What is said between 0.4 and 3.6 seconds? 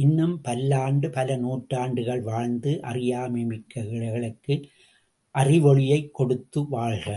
பல்லாண்டு பல நூற்றாண்டுகள் வாழ்ந்து அறியாமை